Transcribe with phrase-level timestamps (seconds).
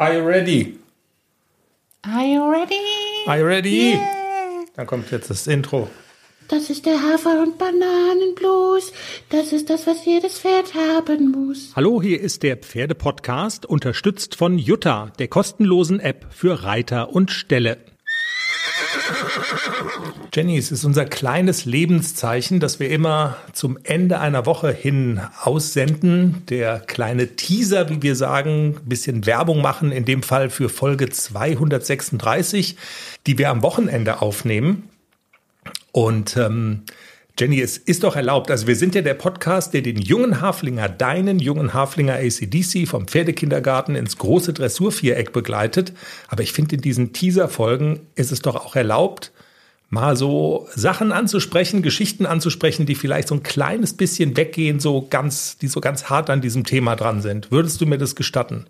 [0.00, 0.78] Are you ready?
[2.04, 2.74] Are you ready?
[3.26, 3.90] Are you ready?
[3.90, 4.64] Yeah.
[4.74, 5.90] Dann kommt jetzt das Intro.
[6.48, 8.94] Das ist der Hafer- und Bananenblues.
[9.28, 11.72] Das ist das, was jedes Pferd haben muss.
[11.76, 17.76] Hallo, hier ist der Pferdepodcast, unterstützt von Jutta, der kostenlosen App für Reiter und Ställe.
[20.32, 26.44] Jenny, es ist unser kleines Lebenszeichen, das wir immer zum Ende einer Woche hin aussenden.
[26.48, 31.10] Der kleine Teaser, wie wir sagen, ein bisschen Werbung machen, in dem Fall für Folge
[31.10, 32.76] 236,
[33.26, 34.88] die wir am Wochenende aufnehmen.
[35.90, 36.82] Und ähm,
[37.36, 38.52] Jenny, es ist doch erlaubt.
[38.52, 43.08] Also wir sind ja der Podcast, der den jungen Haflinger, deinen jungen Haflinger ACDC vom
[43.08, 45.92] Pferdekindergarten ins große Dressurviereck begleitet.
[46.28, 49.32] Aber ich finde, in diesen Teaser-Folgen ist es doch auch erlaubt,
[49.90, 55.58] mal so Sachen anzusprechen, Geschichten anzusprechen, die vielleicht so ein kleines bisschen weggehen, so ganz,
[55.58, 57.50] die so ganz hart an diesem Thema dran sind.
[57.50, 58.66] Würdest du mir das gestatten?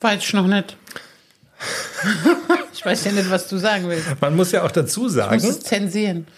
[0.00, 0.76] Weiß ich noch nicht.
[2.72, 4.06] ich weiß ja nicht, was du sagen willst.
[4.20, 5.36] Man muss ja auch dazu sagen.
[5.36, 6.28] Ich muss es zensieren.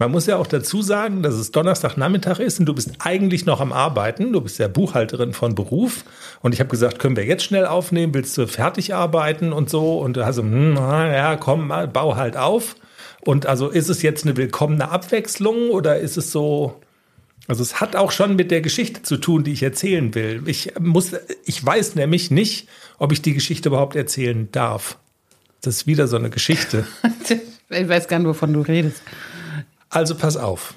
[0.00, 3.60] Man muss ja auch dazu sagen, dass es Donnerstagnachmittag ist und du bist eigentlich noch
[3.60, 4.32] am Arbeiten.
[4.32, 6.04] Du bist ja Buchhalterin von Beruf.
[6.40, 8.14] Und ich habe gesagt, können wir jetzt schnell aufnehmen?
[8.14, 9.98] Willst du fertig arbeiten und so?
[9.98, 12.76] Und du hast so, hm, ja, komm, bau halt auf.
[13.20, 16.80] Und also ist es jetzt eine willkommene Abwechslung oder ist es so,
[17.46, 20.42] also es hat auch schon mit der Geschichte zu tun, die ich erzählen will.
[20.46, 21.12] Ich muss,
[21.44, 24.98] ich weiß nämlich nicht, ob ich die Geschichte überhaupt erzählen darf.
[25.62, 26.86] Das ist wieder so eine Geschichte.
[27.70, 29.02] ich weiß gar nicht, wovon du redest.
[29.90, 30.74] Also pass auf.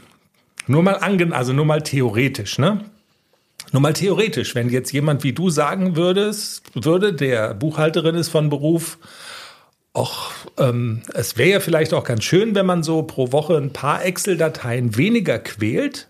[0.68, 2.86] Nur mal angen, also nur mal theoretisch, ne?
[3.74, 8.50] Nur mal theoretisch, wenn jetzt jemand wie du sagen würdest, würde, der Buchhalterin ist von
[8.50, 8.98] Beruf,
[9.94, 13.74] Och, ähm, es wäre ja vielleicht auch ganz schön, wenn man so pro Woche ein
[13.74, 16.08] paar Excel-Dateien weniger quält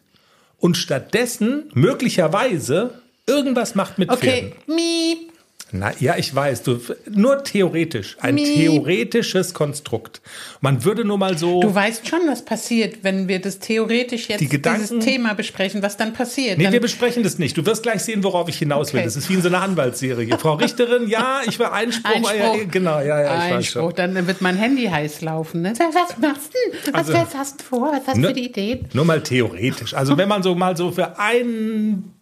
[0.58, 4.54] und stattdessen möglicherweise irgendwas macht mit okay.
[4.54, 4.76] Pferden.
[4.76, 5.31] Miep.
[5.74, 8.46] Na, ja, ich weiß, du, nur theoretisch, ein Miep.
[8.56, 10.22] theoretisches Konstrukt.
[10.60, 11.62] Man würde nur mal so.
[11.62, 15.82] Du weißt schon, was passiert, wenn wir das theoretisch jetzt Die Gedanken- dieses Thema besprechen,
[15.82, 16.58] was dann passiert.
[16.58, 17.56] Nee, dann, wir besprechen das nicht.
[17.58, 19.00] Du wirst gleich sehen, worauf ich hinaus will.
[19.00, 19.06] Okay.
[19.08, 20.38] Das ist wie in so einer Anwaltsserie.
[20.40, 22.12] Frau Richterin, ja, ich will Einspruch.
[22.16, 22.36] Einspruch.
[22.58, 23.96] Ja, genau, ja, ja, ich weiß Einspruch, schon.
[23.96, 25.62] dann wird mein Handy heiß laufen.
[25.62, 25.74] Ne?
[25.78, 26.94] Was, machst du?
[26.94, 27.92] Was, Also- hast du vor?
[27.94, 28.88] Was hast du Ne- für die Ideen?
[28.94, 29.94] Nur mal theoretisch.
[29.94, 32.14] Also wenn man so mal so für einen,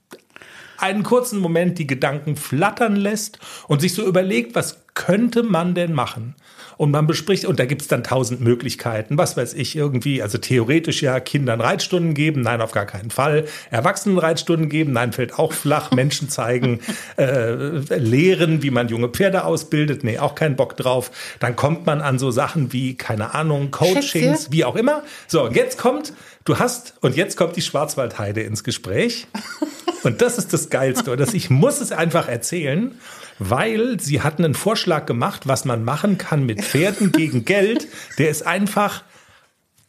[0.82, 5.94] einen kurzen Moment die Gedanken flattern lässt und sich so überlegt, was könnte man denn
[5.94, 6.36] machen?
[6.80, 10.38] Und man bespricht, und da gibt es dann tausend Möglichkeiten, was weiß ich, irgendwie, also
[10.38, 13.44] theoretisch ja Kindern Reitstunden geben, nein, auf gar keinen Fall.
[13.70, 15.92] Erwachsenen Reitstunden geben, nein, fällt auch flach.
[16.00, 16.80] Menschen zeigen,
[17.18, 17.52] äh,
[17.98, 21.12] lehren, wie man junge Pferde ausbildet, nee, auch keinen Bock drauf.
[21.42, 24.52] Dann kommt man an so Sachen wie, keine Ahnung, Coachings, Schätze.
[24.52, 25.04] wie auch immer.
[25.28, 26.14] So, und jetzt kommt,
[26.46, 29.28] du hast, und jetzt kommt die Schwarzwaldheide ins Gespräch.
[30.04, 31.12] Und das ist das Geilste.
[31.12, 33.00] Und das, ich muss es einfach erzählen,
[33.40, 37.88] weil sie hatten einen Vorschlag gemacht, was man machen kann mit Pferden gegen Geld.
[38.18, 39.04] Der ist einfach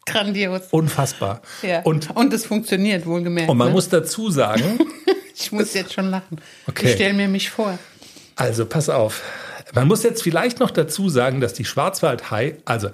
[0.06, 0.62] Grandios.
[0.70, 1.42] unfassbar.
[1.62, 1.82] Ja.
[1.82, 3.50] Und, und es funktioniert, wohlgemerkt.
[3.50, 3.74] und man ne?
[3.74, 4.80] muss dazu sagen,
[5.34, 6.40] ich muss jetzt schon lachen.
[6.66, 6.88] Okay.
[6.88, 7.78] Ich stelle mir mich vor.
[8.36, 9.22] Also pass auf.
[9.74, 12.90] Man muss jetzt vielleicht noch dazu sagen, dass die Schwarzwaldhai, also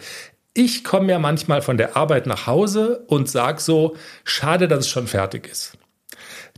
[0.53, 4.88] ich komme ja manchmal von der Arbeit nach Hause und sag so, schade, dass es
[4.88, 5.78] schon fertig ist.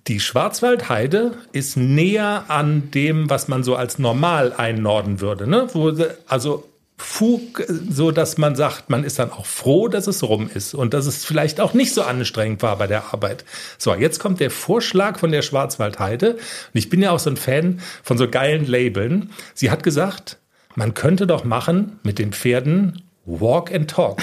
[0.06, 5.46] Die Schwarzwaldheide ist näher an dem, was man so als normal einnorden würde.
[5.46, 5.68] Ne?
[5.72, 5.92] Wo,
[6.26, 6.64] also
[7.00, 10.94] Fug, so dass man sagt, man ist dann auch froh, dass es rum ist und
[10.94, 13.44] dass es vielleicht auch nicht so anstrengend war bei der Arbeit.
[13.78, 16.34] So, jetzt kommt der Vorschlag von der Schwarzwaldheide.
[16.34, 16.40] Und
[16.72, 19.30] ich bin ja auch so ein Fan von so geilen Labeln.
[19.54, 20.38] Sie hat gesagt,
[20.74, 24.18] man könnte doch machen mit den Pferden Walk and Talk.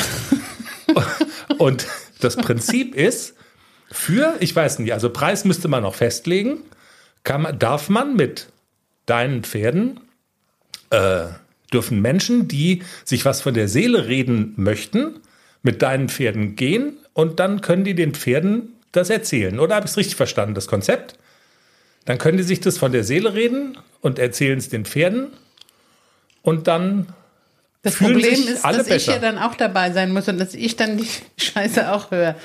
[1.57, 1.87] und
[2.19, 3.35] das Prinzip ist,
[3.91, 6.59] für, ich weiß nicht, also Preis müsste man noch festlegen,
[7.27, 8.47] man, darf man mit
[9.05, 9.99] deinen Pferden
[10.89, 11.25] äh,
[11.71, 15.19] dürfen Menschen, die sich was von der Seele reden möchten,
[15.63, 19.59] mit deinen Pferden gehen und dann können die den Pferden das erzählen.
[19.59, 21.17] Oder habe ich es richtig verstanden, das Konzept?
[22.05, 25.29] Dann können die sich das von der Seele reden und erzählen es den Pferden
[26.43, 27.07] und dann
[27.85, 29.13] Das Fühlen Problem ist, dass ich besser.
[29.13, 32.35] ja dann auch dabei sein muss und dass ich dann die Scheiße auch höre.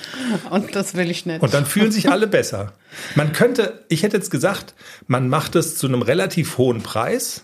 [0.50, 1.42] Und das will ich nicht.
[1.42, 2.72] Und dann fühlen sich alle besser.
[3.16, 4.74] Man könnte, ich hätte jetzt gesagt,
[5.08, 7.42] man macht es zu einem relativ hohen Preis.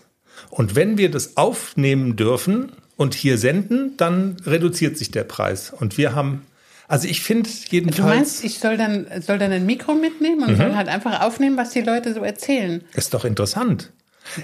[0.49, 5.73] Und wenn wir das aufnehmen dürfen und hier senden, dann reduziert sich der Preis.
[5.77, 6.45] Und wir haben,
[6.87, 10.51] also ich finde du jedenfalls, meinst, ich soll dann, soll dann ein Mikro mitnehmen und
[10.53, 10.57] Mhm.
[10.57, 12.83] soll halt einfach aufnehmen, was die Leute so erzählen.
[12.93, 13.91] ist doch interessant.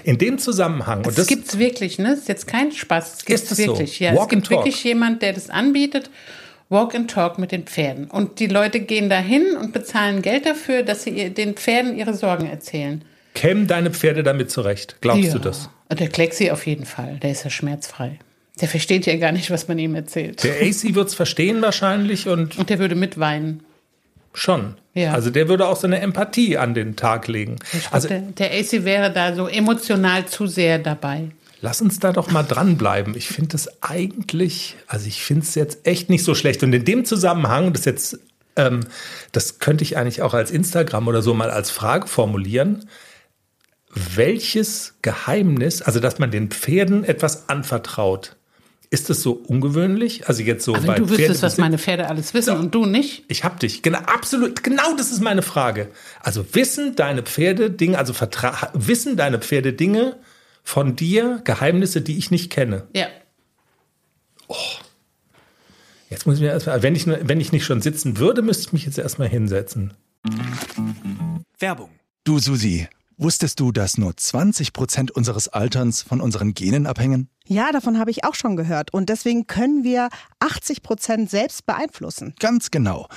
[0.04, 2.10] In dem Zusammenhang, und Das, das, gibt's wirklich, ne?
[2.10, 3.12] Das ist jetzt kein Spaß.
[3.12, 3.66] Das gibt's Ist es so?
[3.66, 4.00] wirklich.
[4.00, 6.10] Ja, Walk es gibt wirklich jemand, der das anbietet.
[6.70, 8.06] Walk and Talk mit den Pferden.
[8.06, 12.48] Und die Leute gehen dahin und bezahlen Geld dafür, dass sie den Pferden ihre Sorgen
[12.48, 13.04] erzählen.
[13.34, 14.96] kämen deine Pferde damit zurecht?
[15.00, 15.32] Glaubst ja.
[15.32, 15.68] du das?
[15.88, 18.18] Und der Klexi auf jeden Fall, der ist ja schmerzfrei.
[18.60, 20.44] Der versteht ja gar nicht, was man ihm erzählt.
[20.44, 23.62] Der AC wird's verstehen wahrscheinlich und Und der würde mitweinen.
[24.34, 24.74] Schon.
[24.94, 25.12] Ja.
[25.12, 27.56] Also der würde auch so eine Empathie an den Tag legen.
[27.90, 31.30] Also der, der AC wäre da so emotional zu sehr dabei.
[31.60, 33.16] lass uns da doch mal dranbleiben.
[33.16, 36.62] Ich finde es eigentlich, also ich finde es jetzt echt nicht so schlecht.
[36.62, 38.18] Und in dem Zusammenhang, das jetzt,
[38.56, 38.80] ähm,
[39.32, 42.84] das könnte ich eigentlich auch als Instagram oder so mal als Frage formulieren.
[43.94, 48.36] Welches Geheimnis, also dass man den Pferden etwas anvertraut,
[48.94, 50.28] ist das so ungewöhnlich?
[50.28, 52.86] Also jetzt so Aber bei du wüsstest, was Pferdebesitz- meine Pferde alles wissen und du
[52.86, 53.24] nicht?
[53.28, 53.82] Ich hab dich.
[53.82, 54.62] Genau, absolut.
[54.62, 55.88] Genau das ist meine Frage.
[56.20, 60.16] Also wissen deine Pferde Dinge, also vertra wissen deine Pferde Dinge
[60.62, 62.86] von dir, Geheimnisse, die ich nicht kenne.
[62.94, 63.06] Ja.
[66.10, 68.64] Jetzt muss ich mir erstmal, wenn ich, nur- wenn ich nicht schon sitzen würde, müsste
[68.66, 69.94] ich mich jetzt erstmal hinsetzen.
[71.58, 71.90] Werbung.
[72.24, 77.28] Du Susi, wusstest du, dass nur 20 Prozent unseres Alterns von unseren Genen abhängen?
[77.46, 78.92] Ja, davon habe ich auch schon gehört.
[78.92, 80.08] Und deswegen können wir
[80.40, 82.34] 80 Prozent selbst beeinflussen.
[82.40, 83.08] Ganz genau.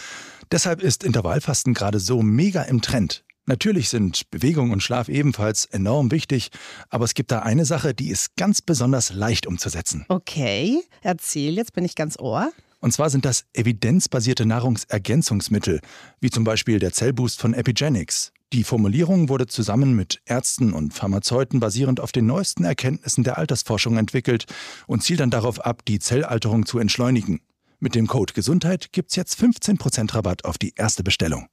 [0.52, 3.24] Deshalb ist Intervallfasten gerade so mega im Trend.
[3.46, 6.50] Natürlich sind Bewegung und Schlaf ebenfalls enorm wichtig,
[6.90, 10.06] aber es gibt da eine Sache, die ist ganz besonders leicht umzusetzen.
[10.10, 12.52] Okay, erzähl, jetzt bin ich ganz ohr.
[12.80, 15.80] Und zwar sind das evidenzbasierte Nahrungsergänzungsmittel,
[16.20, 18.34] wie zum Beispiel der Zellboost von Epigenics.
[18.54, 23.98] Die Formulierung wurde zusammen mit Ärzten und Pharmazeuten basierend auf den neuesten Erkenntnissen der Altersforschung
[23.98, 24.46] entwickelt
[24.88, 27.42] und zielt dann darauf ab, die Zellalterung zu entschleunigen.
[27.80, 31.48] Mit dem Code Gesundheit gibt's jetzt 15% Rabatt auf die erste Bestellung.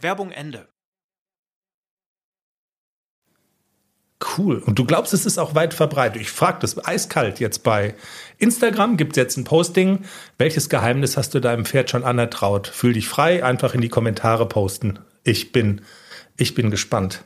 [0.00, 0.68] Werbung Ende.
[4.36, 4.58] Cool.
[4.58, 6.22] Und du glaubst, es ist auch weit verbreitet.
[6.22, 7.96] Ich frage das eiskalt jetzt bei
[8.38, 8.96] Instagram.
[8.96, 10.04] Gibt es jetzt ein Posting?
[10.38, 12.68] Welches Geheimnis hast du deinem Pferd schon anertraut?
[12.68, 15.00] Fühl dich frei, einfach in die Kommentare posten.
[15.24, 15.82] Ich bin,
[16.36, 17.22] ich bin gespannt.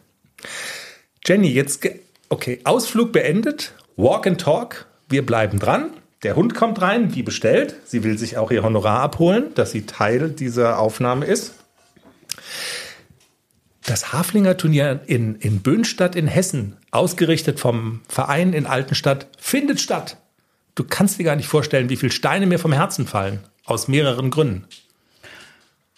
[1.24, 3.72] Jenny, jetzt, ge- okay, Ausflug beendet.
[3.96, 4.86] Walk and Talk.
[5.08, 5.90] Wir bleiben dran.
[6.22, 7.76] Der Hund kommt rein, wie bestellt.
[7.84, 11.54] Sie will sich auch ihr Honorar abholen, dass sie Teil dieser Aufnahme ist.
[13.86, 20.16] Das Haflinger Turnier in, in Böhnstadt in Hessen, ausgerichtet vom Verein in Altenstadt, findet statt.
[20.74, 23.40] Du kannst dir gar nicht vorstellen, wie viele Steine mir vom Herzen fallen.
[23.66, 24.64] Aus mehreren Gründen.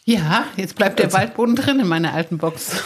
[0.06, 2.82] Ja, jetzt bleibt der Waldboden drin in meiner alten Box.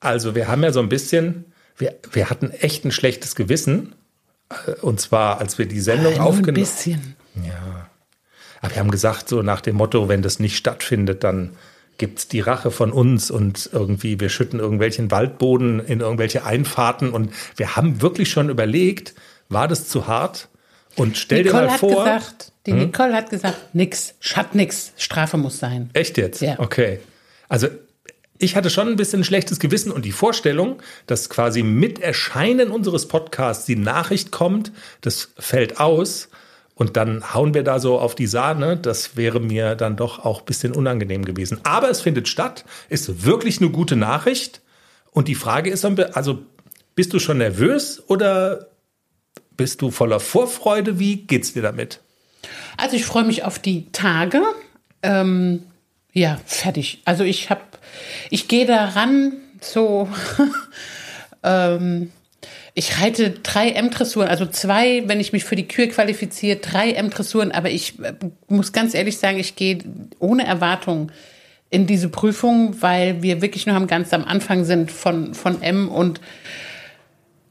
[0.00, 1.44] Also, wir haben ja so ein bisschen,
[1.76, 3.94] wir, wir hatten echt ein schlechtes Gewissen.
[4.50, 7.16] Äh, Und zwar, als wir die Sendung Nur ein aufgenommen bisschen.
[8.60, 11.56] Aber wir haben gesagt, so nach dem Motto, wenn das nicht stattfindet, dann
[11.96, 17.10] gibt's die Rache von uns und irgendwie, wir schütten irgendwelchen Waldboden in irgendwelche Einfahrten.
[17.10, 19.14] Und wir haben wirklich schon überlegt,
[19.48, 20.48] war das zu hart?
[20.96, 21.90] Und stell Nicole dir mal hat vor.
[21.90, 21.96] Hm?
[21.96, 25.90] gesagt, die Nicole hat gesagt, nix, Schatt nix, Strafe muss sein.
[25.92, 26.42] Echt jetzt?
[26.42, 26.58] Ja.
[26.58, 27.00] Okay.
[27.48, 27.68] Also
[28.38, 32.70] ich hatte schon ein bisschen ein schlechtes Gewissen und die Vorstellung, dass quasi mit Erscheinen
[32.70, 34.72] unseres Podcasts die Nachricht kommt,
[35.02, 36.28] das fällt aus
[36.74, 40.40] und dann hauen wir da so auf die Sahne, das wäre mir dann doch auch
[40.40, 41.60] ein bisschen unangenehm gewesen.
[41.64, 44.62] Aber es findet statt, ist wirklich eine gute Nachricht
[45.10, 46.38] und die Frage ist, dann, also
[46.94, 48.69] bist du schon nervös oder
[49.60, 50.98] bist du voller Vorfreude?
[50.98, 52.00] Wie geht's dir damit?
[52.78, 54.40] Also ich freue mich auf die Tage.
[55.02, 55.64] Ähm,
[56.14, 57.02] ja, fertig.
[57.04, 57.60] Also ich habe,
[58.30, 60.08] ich gehe daran so.
[61.42, 62.10] ähm,
[62.72, 67.52] ich reite drei M-Dressuren, also zwei, wenn ich mich für die Kür qualifiziere, drei M-Dressuren.
[67.52, 68.14] Aber ich äh,
[68.48, 69.80] muss ganz ehrlich sagen, ich gehe
[70.20, 71.12] ohne Erwartung
[71.68, 75.90] in diese Prüfung, weil wir wirklich nur am ganz am Anfang sind von, von M
[75.90, 76.18] und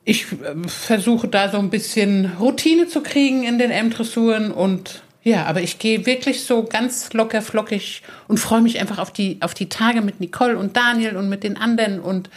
[0.09, 5.45] ich äh, versuche da so ein bisschen Routine zu kriegen in den M-Dressuren und ja,
[5.45, 9.53] aber ich gehe wirklich so ganz locker flockig und freue mich einfach auf die, auf
[9.53, 12.29] die Tage mit Nicole und Daniel und mit den anderen und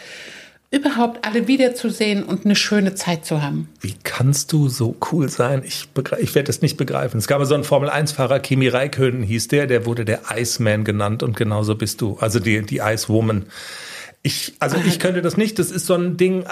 [0.71, 3.69] überhaupt alle wiederzusehen und eine schöne Zeit zu haben.
[3.81, 5.63] Wie kannst du so cool sein?
[5.65, 5.89] Ich,
[6.19, 7.19] ich werde es nicht begreifen.
[7.19, 11.37] Es gab so einen Formel-1-Fahrer, Kimi Räikkönen hieß der, der wurde der Iceman genannt und
[11.37, 12.19] genauso bist du.
[12.21, 13.47] Also die, die Icewoman.
[14.23, 15.59] Ich, also ich könnte das nicht.
[15.59, 16.45] Das ist so ein Ding.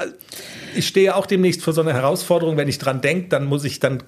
[0.75, 2.57] Ich stehe auch demnächst vor so einer Herausforderung.
[2.57, 4.03] Wenn ich dran denke, dann muss ich dann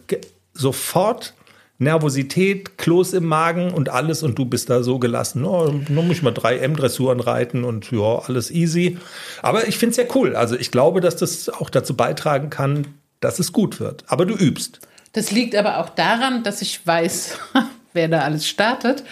[0.52, 1.34] sofort
[1.78, 5.44] Nervosität, Kloß im Magen und alles und du bist da so gelassen.
[5.44, 8.98] Oh, nur muss ich mal drei M-Dressuren reiten und ja, alles easy.
[9.42, 10.34] Aber ich finde es ja cool.
[10.36, 12.86] Also ich glaube, dass das auch dazu beitragen kann,
[13.20, 14.04] dass es gut wird.
[14.08, 14.80] Aber du übst.
[15.12, 17.38] Das liegt aber auch daran, dass ich weiß,
[17.92, 19.04] wer da alles startet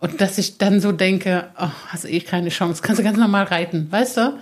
[0.00, 3.44] und dass ich dann so denke, oh, hast eh keine Chance, kannst du ganz normal
[3.44, 4.38] reiten, weißt du?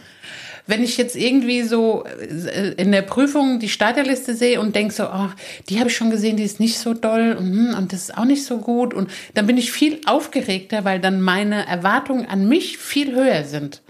[0.67, 5.05] Wenn ich jetzt irgendwie so äh, in der Prüfung die Starterliste sehe und denke so,
[5.05, 5.29] oh,
[5.69, 8.19] die habe ich schon gesehen, die ist nicht so doll und, hm, und das ist
[8.19, 12.49] auch nicht so gut und dann bin ich viel aufgeregter, weil dann meine Erwartungen an
[12.49, 13.81] mich viel höher sind.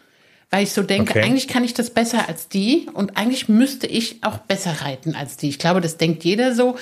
[0.50, 1.22] Weil ich so denke, Okay.
[1.22, 5.36] eigentlich kann ich das besser als die und eigentlich müsste ich auch besser reiten als
[5.36, 5.48] die.
[5.48, 6.76] Ich glaube, das denkt jeder so.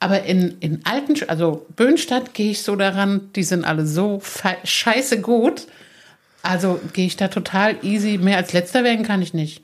[0.00, 4.20] Aber in, in Alten, also Böhnstadt gehe ich so daran, die sind alle so
[4.64, 5.66] scheiße gut.
[6.42, 8.18] Also gehe ich da total easy.
[8.18, 9.62] Mehr als letzter werden kann ich nicht.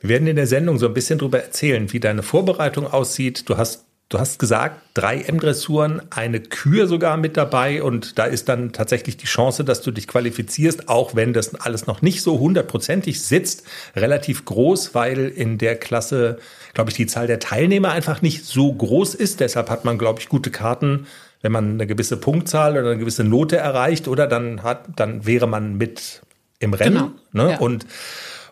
[0.00, 3.48] Wir werden in der Sendung so ein bisschen drüber erzählen, wie deine Vorbereitung aussieht.
[3.48, 8.48] Du hast, du hast gesagt, drei M-Dressuren, eine Kür sogar mit dabei und da ist
[8.48, 12.38] dann tatsächlich die Chance, dass du dich qualifizierst, auch wenn das alles noch nicht so
[12.38, 13.64] hundertprozentig sitzt,
[13.96, 16.38] relativ groß, weil in der Klasse,
[16.74, 19.40] glaube ich, die Zahl der Teilnehmer einfach nicht so groß ist.
[19.40, 21.06] Deshalb hat man, glaube ich, gute Karten,
[21.40, 25.46] wenn man eine gewisse Punktzahl oder eine gewisse Note erreicht, oder dann hat, dann wäre
[25.46, 26.20] man mit
[26.58, 27.14] im Rennen.
[27.32, 27.52] Genau, Ne?
[27.52, 27.58] ja.
[27.58, 27.86] Und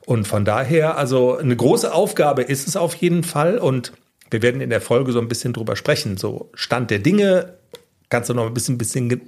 [0.06, 3.58] und von daher, also eine große Aufgabe ist es auf jeden Fall.
[3.58, 3.92] Und
[4.30, 6.16] wir werden in der Folge so ein bisschen drüber sprechen.
[6.16, 7.54] So Stand der Dinge,
[8.08, 9.20] kannst du noch ein bisschen, bisschen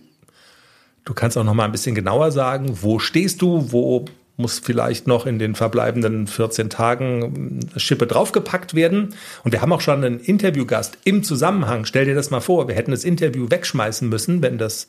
[1.05, 4.05] du kannst auch noch mal ein bisschen genauer sagen, wo stehst du, wo
[4.37, 9.15] muss vielleicht noch in den verbleibenden 14 Tagen Schippe draufgepackt werden.
[9.45, 11.85] Und wir haben auch schon einen Interviewgast im Zusammenhang.
[11.85, 14.89] Stell dir das mal vor, wir hätten das Interview wegschmeißen müssen, wenn das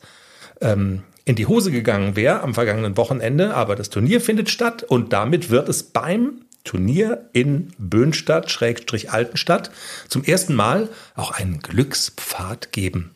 [0.60, 3.54] ähm, in die Hose gegangen wäre am vergangenen Wochenende.
[3.54, 9.70] Aber das Turnier findet statt und damit wird es beim Turnier in Böhnstadt, Schrägstrich Altenstadt,
[10.08, 13.14] zum ersten Mal auch einen Glückspfad geben.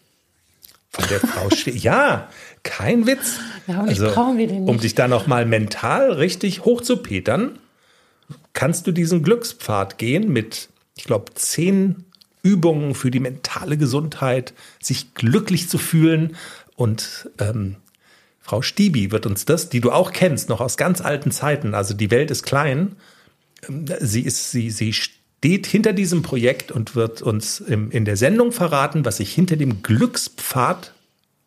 [0.91, 2.29] Von der Frau Ste Ja,
[2.63, 3.39] kein Witz.
[3.67, 7.59] Also, Ja, den Um dich da nochmal mental richtig hochzupetern,
[8.53, 12.05] kannst du diesen Glückspfad gehen mit, ich glaube, zehn
[12.43, 16.37] Übungen für die mentale Gesundheit, sich glücklich zu fühlen.
[16.77, 17.77] Und ähm,
[18.41, 21.95] Frau Stiebi wird uns das, die du auch kennst, noch aus ganz alten Zeiten, also
[21.95, 22.97] die Welt ist klein,
[24.01, 28.53] sie ist, sie, sie steht hinter diesem Projekt und wird uns im, in der Sendung
[28.53, 30.93] verraten, was sich hinter dem Glückspfad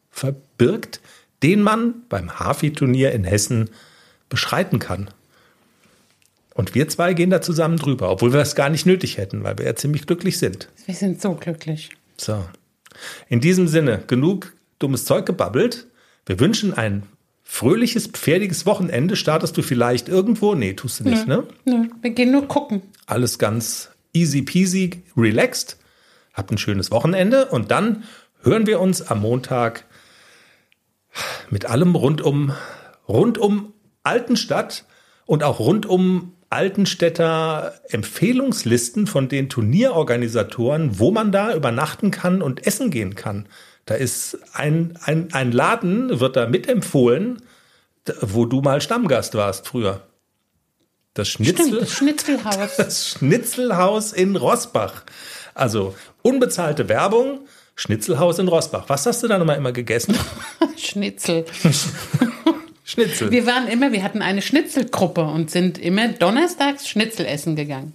[0.10, 1.02] verbirgt,
[1.44, 3.70] den man beim Hafi-Turnier in Hessen
[4.30, 5.10] beschreiten kann.
[6.54, 9.58] Und wir zwei gehen da zusammen drüber, obwohl wir es gar nicht nötig hätten, weil
[9.58, 10.70] wir ja ziemlich glücklich sind.
[10.86, 11.92] Wir sind so glücklich.
[12.18, 12.44] So.
[13.30, 15.88] In diesem Sinne, genug dummes Zeug gebabbelt.
[16.26, 17.04] Wir wünschen ein
[17.52, 19.18] fröhliches, pferdiges Wochenende.
[19.18, 20.56] Startest du vielleicht irgendwo?
[20.56, 21.44] Nee, tust du nicht, ne?
[21.66, 22.82] Nö, wir gehen nur gucken.
[23.08, 25.78] Alles ganz easy peasy, relaxed.
[26.34, 28.04] Habt ein schönes Wochenende und dann
[28.42, 29.86] hören wir uns am Montag
[31.50, 32.54] mit allem rund um,
[33.06, 34.86] rund um Altenstadt
[35.26, 42.66] und auch rund um Altenstädter Empfehlungslisten von den Turnierorganisatoren, wo man da übernachten kann und
[42.66, 43.46] essen gehen kann.
[43.92, 47.42] Da ist ein, ein, ein Laden, wird da mitempfohlen,
[48.22, 50.02] wo du mal Stammgast warst früher.
[51.14, 51.66] Das Schnitzel.
[51.66, 52.70] Stimmt, das Schnitzelhaus.
[52.78, 55.04] Das Schnitzelhaus in Rossbach.
[55.54, 57.42] Also unbezahlte Werbung,
[57.76, 58.86] Schnitzelhaus in Rossbach.
[58.88, 60.16] Was hast du da nochmal immer gegessen?
[60.78, 61.44] Schnitzel.
[62.86, 63.30] Schnitzel.
[63.30, 67.94] Wir waren immer, wir hatten eine Schnitzelgruppe und sind immer donnerstags Schnitzel essen gegangen.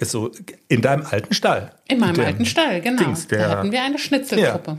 [0.00, 0.32] Ist so
[0.66, 1.70] in deinem alten Stall.
[1.86, 3.04] In meinem alten Stall, genau.
[3.04, 4.78] Dings, da hatten wir eine Schnitzelgruppe.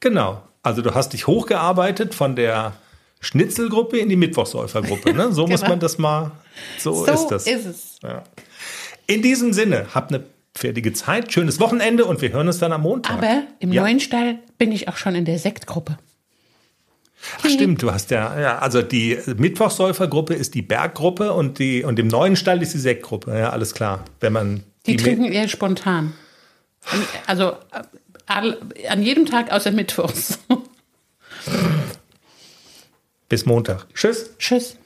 [0.00, 0.42] Genau.
[0.62, 2.72] Also du hast dich hochgearbeitet von der
[3.20, 5.12] Schnitzelgruppe in die Mittwochsäufergruppe.
[5.14, 5.32] Ne?
[5.32, 5.70] So muss Genau.
[5.72, 6.32] man das mal.
[6.78, 7.46] So, So ist das.
[7.46, 7.98] ist es.
[9.06, 10.24] In diesem Sinne, habt eine
[10.54, 13.16] fertige Zeit, schönes Wochenende und wir hören uns dann am Montag.
[13.18, 13.82] Aber im Ja.
[13.82, 15.96] neuen Stall bin ich auch schon in der Sektgruppe.
[17.42, 21.98] Ach, stimmt, du hast ja, ja, also die Mittwochsäufergruppe ist die Berggruppe und die und
[21.98, 23.36] im neuen Stall ist die Sektgruppe.
[23.36, 24.04] Ja, alles klar.
[24.20, 26.12] Wenn man Die, mit- trinken eher spontan.
[26.90, 27.82] An- Also äh,
[28.28, 28.58] all-
[28.88, 30.38] an jedem Tag außer Mittwochs.
[33.28, 33.86] bis Montag.
[33.94, 34.30] Tschüss.
[34.38, 34.76] Tschüss.